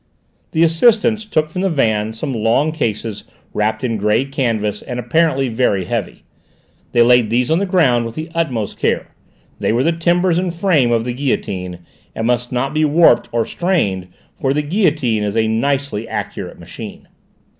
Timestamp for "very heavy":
5.47-6.23